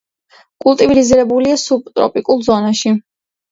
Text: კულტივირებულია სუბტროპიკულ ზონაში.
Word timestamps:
კულტივირებულია 0.65 1.61
სუბტროპიკულ 1.65 2.45
ზონაში. 2.51 2.97